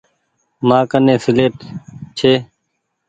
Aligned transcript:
مآڪني 0.67 1.15
سيليٽ 1.23 1.55
ڇي۔ 2.17 2.33